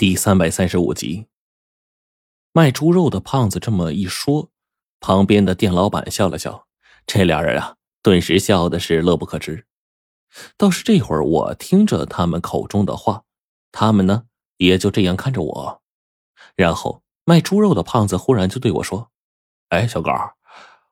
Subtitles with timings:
[0.00, 1.26] 第三百三十五集，
[2.54, 4.48] 卖猪肉的胖子这么一说，
[4.98, 6.66] 旁边的店老板笑了笑。
[7.06, 9.66] 这俩人啊，顿时笑的是乐不可支。
[10.56, 13.24] 倒是这会儿，我听着他们口中的话，
[13.72, 14.22] 他们呢
[14.56, 15.82] 也就这样看着我。
[16.56, 19.10] 然后卖猪肉的胖子忽然就对我说
[19.68, 20.32] ：“哎，小高，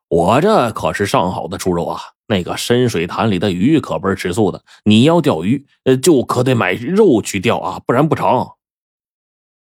[0.08, 1.98] 我这可是上好的猪肉啊！
[2.26, 8.50] 那个深水潭里的鱼可不是吃素的，你要钓鱼，呃，就可得买肉去钓啊，不然不成。”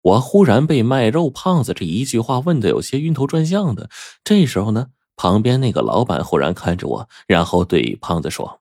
[0.03, 3.89] 我忽然被卖肉胖子这一句话问的有些晕头转向的。
[4.23, 8.59] 这时候呢，旁边那个老板忽然看着我，然后对胖子说：“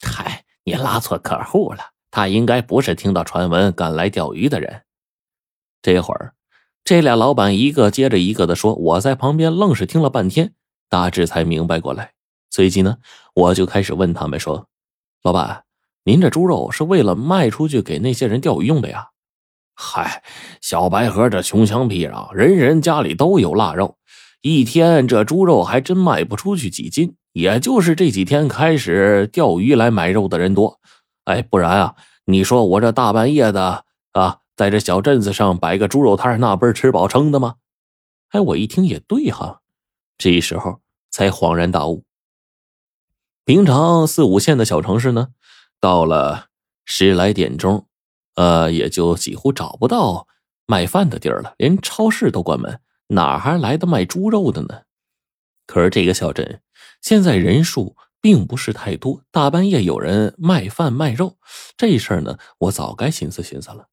[0.00, 1.80] 嗨，你拉错客户了，
[2.12, 4.82] 他应该不是听到传闻赶来钓鱼的人。”
[5.82, 6.34] 这会儿，
[6.84, 10.54] 这俩老板一个接着一个的说，我在旁边愣是听了半天，
[10.88, 12.12] 大致才明白过来。
[12.50, 12.98] 随即呢，
[13.34, 14.68] 我就开始问他们说
[15.24, 15.64] ：“老板，
[16.04, 19.08] 您这猪肉是为了卖出去给那些人钓鱼用的呀？”
[19.78, 20.22] 嗨，
[20.62, 23.98] 小白盒这穷乡僻壤，人人家里都有腊肉，
[24.40, 27.14] 一天这猪肉还真卖不出去几斤。
[27.32, 30.80] 也就是这几天开始钓鱼来买肉的人多，
[31.24, 37.56] 哎，不然啊，你说我这大半夜的啊，在这小镇子上摆个猪肉摊，那不是吃饱撑的吗？
[38.30, 39.60] 哎，我一听也对哈，
[40.16, 40.80] 这时候
[41.10, 42.04] 才恍然大悟。
[43.44, 45.28] 平常四五线的小城市呢，
[45.78, 46.46] 到了
[46.86, 47.86] 十来点钟。
[48.36, 50.28] 呃，也就几乎找不到
[50.66, 54.82] 卖饭的地儿了，连超市都关门，哪还来的卖猪肉的呢？
[55.66, 56.62] 可是这个小镇
[57.02, 61.38] 现在人数并不是太多，大半夜有人卖饭卖肉，
[61.76, 63.88] 这事儿呢，我早该寻思寻思了。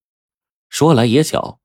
[0.69, 1.59] 说来也巧，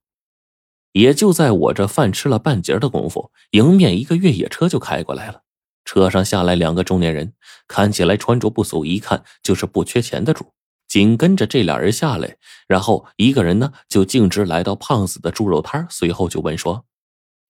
[0.92, 5.42] 也就在我这饭吃了半截的功夫，迎面一个越野车就开过来了，
[5.84, 7.32] 车上下来两个中年人，
[7.66, 10.52] 看起来穿着不俗，一看就是不缺钱的主。
[10.88, 16.86] 紧跟着这俩人下来，然后一个人呢就径直来到胖子的猪肉摊随后就问说：“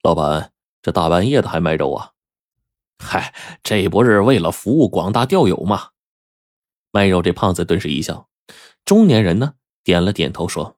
[0.03, 2.11] 老板，这大半夜的还卖肉啊
[2.99, 5.91] ？”“嗨，这不是为了服务广大钓友吗？”
[6.91, 8.29] 卖肉这胖子顿时一笑，
[8.85, 9.55] 中年人呢
[9.85, 10.77] 点了点头说：“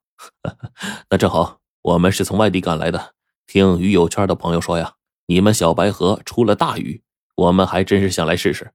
[1.09, 3.15] 那正好，我们是从外地赶来的，
[3.47, 7.03] 听鱼友圈的朋友说呀，你们小白河出了大鱼，
[7.37, 8.73] 我们还真是想来试试。”“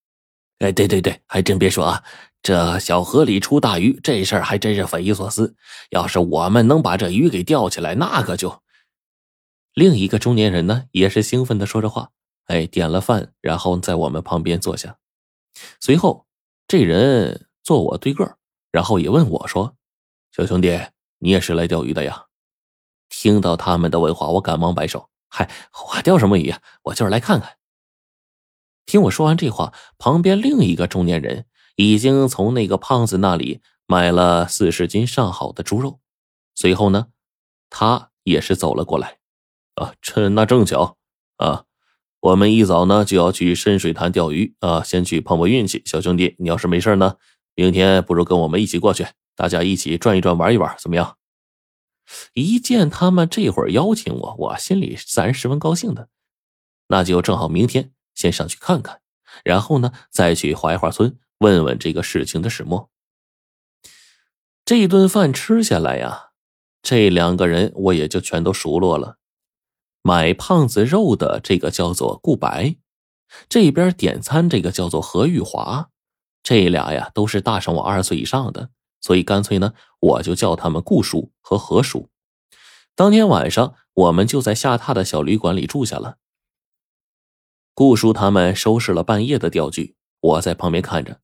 [0.60, 2.04] 哎，对对对，还真别说啊。”
[2.42, 5.56] 这小河里出大鱼，这事儿还真是匪夷所思。
[5.90, 8.62] 要是我们能把这鱼给钓起来，那可就……
[9.74, 12.12] 另一个中年人呢，也是兴奋的说着话。
[12.46, 14.98] 哎，点了饭，然后在我们旁边坐下。
[15.80, 16.28] 随后，
[16.68, 18.38] 这人坐我对个
[18.72, 19.76] 然后也问我说
[20.32, 20.80] ：“小兄弟，
[21.18, 22.26] 你也是来钓鱼的呀？”
[23.10, 25.50] 听到他们的问话，我赶忙摆手：“嗨，
[25.96, 26.62] 我钓什么鱼啊？
[26.84, 27.58] 我就是来看看。”
[28.86, 31.46] 听我说完这话，旁边另一个中年人。
[31.78, 36.00] 已经从那个胖子那里买了四十斤上好的猪肉，
[36.56, 37.08] 随后呢，
[37.70, 39.18] 他也是走了过来。
[39.76, 40.96] 啊，趁那正巧
[41.36, 41.66] 啊，
[42.22, 45.82] 我们一早呢就要去深水潭钓鱼啊，先去碰碰运气。
[45.86, 47.18] 小兄弟，你要是没事呢，
[47.56, 51.18] 明天不如跟我们一起过去，大家一起转一转，玩一玩，怎么样？
[52.34, 56.08] 一见他们这会儿邀请我，我心里自然十分高兴的。
[56.88, 59.02] 那就正好明天先上去看看，
[59.44, 61.20] 然后呢再去槐花村。
[61.40, 62.90] 问问这个事情的始末。
[64.64, 66.30] 这顿饭吃下来呀，
[66.82, 69.18] 这两个人我也就全都熟络了。
[70.02, 72.78] 买胖子肉的这个叫做顾白，
[73.50, 75.90] 这边点餐这个叫做何玉华，
[76.42, 78.70] 这俩呀都是大上我二十岁以上的，
[79.02, 82.10] 所以干脆呢，我就叫他们顾叔和何叔。
[82.96, 86.18] 当天晚上，我们就在下榻的小旅馆里住下了。
[87.76, 89.96] 顾叔他们收拾了半夜的钓具。
[90.22, 91.20] 我在旁边看着，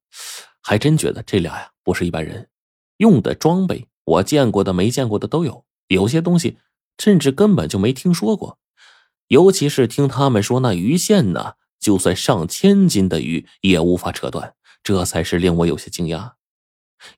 [0.62, 2.50] 还真觉得这俩呀不是一般人，
[2.98, 6.58] 用的装备我见过的、没见过的都有，有些东西
[7.00, 8.60] 甚至根本就没听说过。
[9.30, 16.34] 尤其是听他们说那鱼线呢，就算上千斤的鱼也无法扯断，这才是令我有些惊讶。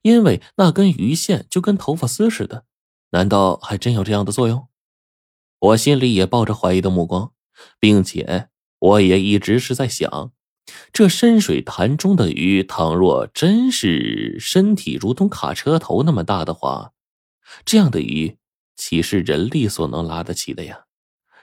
[0.04, 2.66] 因为那根鱼线就跟头发丝似的，
[3.10, 4.70] 难道还真有这样的作用？
[5.60, 7.34] 我心里也抱着怀疑的目光，
[7.80, 8.50] 并且
[8.84, 10.34] 我也一直是在想。
[10.92, 16.92] 这深水潭中的鱼，倘若真是身体如同卡车头那么大的话，
[17.64, 18.38] 这样的鱼
[18.76, 20.86] 岂是人力所能拉得起的呀？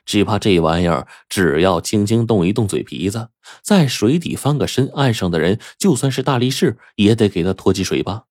[0.04, 3.30] 只怕这玩意儿只要轻轻动一动嘴皮子，
[3.62, 8.24] 在水底翻个身，岸上的人就算是大力士，也得给他拖起水吧。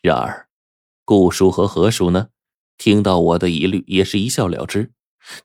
[0.00, 0.48] 然而，
[1.04, 2.28] 顾叔和何叔呢？
[2.78, 4.90] 听到我的疑虑，也是一笑了之。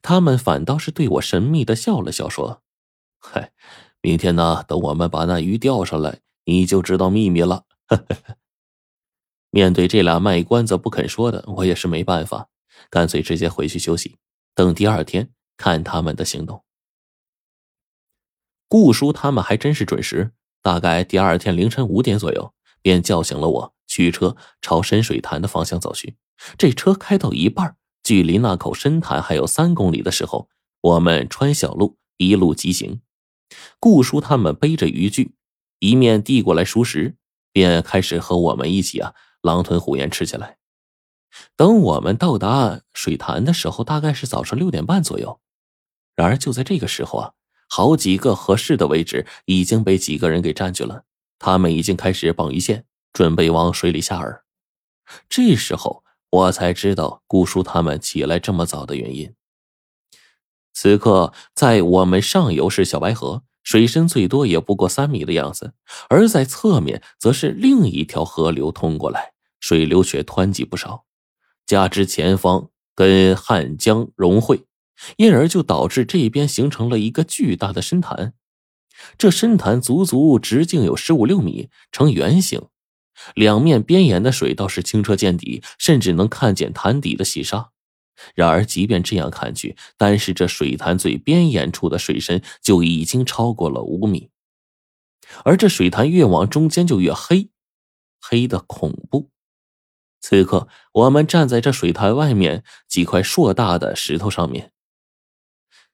[0.02, 2.62] 他们反倒是对我神秘的笑了笑，说
[3.20, 3.52] ：“嗨。”
[4.00, 7.66] 明天呢，等我们把那鱼钓上来，你就知道秘密了。
[9.50, 12.48] 面对这俩卖关子不肯说的，我也是没办法。
[12.92, 14.18] 干脆直接回去休息，
[14.54, 16.64] 等第二天看他们的行动。
[18.70, 20.32] 顾叔他们还真是准时，
[20.62, 26.16] 大概第二天凌晨五点左右，便叫醒了我，驱车朝深水潭的方向走去。
[26.58, 27.76] 这车开到一半，
[28.08, 30.48] 距离那口深潭还有三公里的时候，
[30.80, 33.02] 我们穿小路，一路疾行。
[33.82, 35.34] 顾叔他们背着渔具，
[35.80, 37.18] 一面递过来熟食，
[37.52, 40.58] 便开始和我们一起啊狼吞虎咽吃起来。
[41.58, 45.42] 等我们到达水潭的时候，大概是早上六点半左右。
[46.16, 47.34] 然而就在这个时候啊。
[47.70, 51.04] 好几个合适的位置已经被几个人给占据了，
[51.40, 54.40] 他们已经开始绑鱼线，准备往水里下饵。
[55.28, 59.34] 这时候我才知道顾叔他们起来这么早的原因。
[60.74, 65.74] 此刻在我们上游是小白河，水深最多也不过三米的样子，
[66.10, 71.06] 而在侧面则是另一条河流通过来，水流却湍急不少，
[71.66, 74.66] 加之前方跟汉江融汇。
[75.18, 78.34] 因而就导致这边形成了一个巨大的深潭，
[79.16, 82.68] 这深潭足足直径有十五六米，呈圆形，
[83.36, 87.72] 两面边沿的水倒是清澈见底，甚至能看见潭底的细沙。
[88.34, 94.32] 然而，即便这样看去，单是这水潭最边沿处的水深就已经超过了五米，
[95.44, 97.52] 而这水潭越往中间就越黑，
[98.20, 99.30] 黑的恐怖。
[100.20, 104.72] 此刻，我们站在这水潭外面几块硕大的石头上面。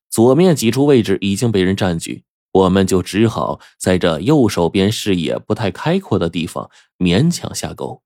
[0.09, 2.23] 左面几处位置已经被人占据，
[2.53, 8.01] 我们就只好在这右手边视野不太开阔的地方勉强下钩。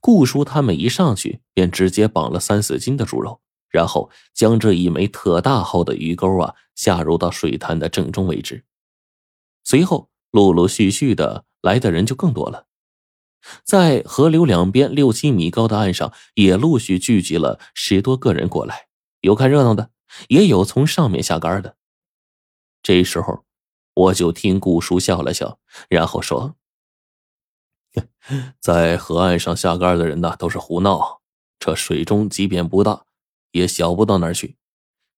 [0.00, 3.40] 顾叔他们一上去便直接绑了三四斤的猪肉，
[3.70, 8.64] 然后将这一枚特大号的鱼钩啊下入到水潭的正中位置。
[9.64, 12.66] 随后陆陆续续的来的人就更多了，
[13.64, 18.86] 在河流两边六七米高的岸上也陆续聚集了十多个人过来，
[19.20, 19.90] 有看热闹的。
[20.26, 21.76] 也有从上面下杆的。
[22.82, 23.44] 这时候，
[23.94, 26.56] 我就听顾叔笑了笑，然后说
[28.60, 31.20] ：“在河岸上下杆的人呢，都是胡闹。
[31.58, 33.04] 这水中即便不大，
[33.52, 34.56] 也小不到哪儿去。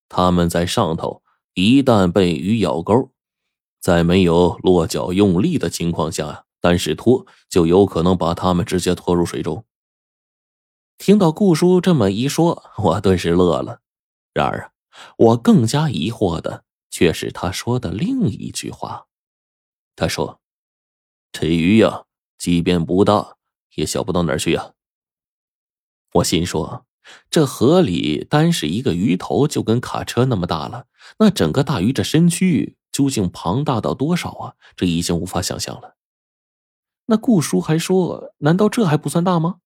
[0.08, 1.22] 他们在上头，
[1.54, 3.10] 一旦被鱼咬钩，
[3.80, 9.64] 在没有落脚用力的情况下，单是拖就有可能把他们直接拖入水中。”
[10.98, 13.80] 听到顾叔这么一说，我顿时乐了。
[14.32, 14.70] 然而。
[15.16, 19.06] 我更加疑惑的却是他说的另一句话。
[19.96, 20.40] 他说
[21.32, 22.04] ：“这鱼呀，
[22.38, 23.38] 即便不大，
[23.74, 24.74] 也小不到哪儿去呀。”
[26.16, 26.86] 我心说
[27.30, 30.86] ：“这河里单是一个鱼头就跟卡车那么大了，
[31.18, 34.54] 那整个大鱼这身躯究竟庞大到多少啊？
[34.76, 35.96] 这已经无法想象了。”
[37.06, 39.60] 那顾叔还说：“难道这还不算大吗？”